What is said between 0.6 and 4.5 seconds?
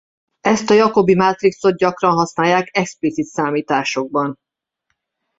a Jacobi-mátrixot gyakran használják explicit számításokban.